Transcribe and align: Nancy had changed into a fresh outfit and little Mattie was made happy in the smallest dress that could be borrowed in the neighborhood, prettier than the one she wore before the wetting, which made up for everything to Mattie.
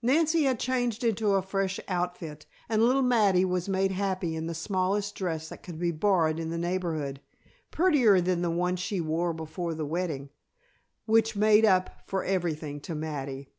Nancy 0.00 0.44
had 0.44 0.58
changed 0.58 1.04
into 1.04 1.34
a 1.34 1.42
fresh 1.42 1.78
outfit 1.88 2.46
and 2.70 2.82
little 2.82 3.02
Mattie 3.02 3.44
was 3.44 3.68
made 3.68 3.92
happy 3.92 4.34
in 4.34 4.46
the 4.46 4.54
smallest 4.54 5.14
dress 5.14 5.50
that 5.50 5.62
could 5.62 5.78
be 5.78 5.90
borrowed 5.90 6.40
in 6.40 6.48
the 6.48 6.56
neighborhood, 6.56 7.20
prettier 7.70 8.18
than 8.18 8.40
the 8.40 8.50
one 8.50 8.76
she 8.76 8.98
wore 8.98 9.34
before 9.34 9.74
the 9.74 9.84
wetting, 9.84 10.30
which 11.04 11.36
made 11.36 11.66
up 11.66 11.90
for 12.06 12.24
everything 12.24 12.80
to 12.80 12.94
Mattie. 12.94 13.50